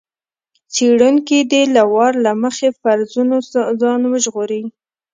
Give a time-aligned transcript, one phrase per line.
[0.73, 3.35] څېړونکی دې له وار له مخکې فرضونو
[3.81, 4.63] ځان وژغوري.